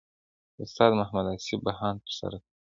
استاد 0.63 0.91
محمد 0.99 1.25
اصف 1.33 1.59
بهاند 1.65 1.99
ترسره 2.05 2.37
کړی. 2.43 2.49